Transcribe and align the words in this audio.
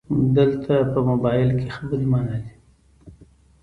📵 0.09 0.19
دلته 0.37 0.73
په 0.91 0.99
مبایل 1.09 1.49
کې 1.59 1.67
خبري 1.75 2.05
منع 2.11 2.35
دي 2.43 2.53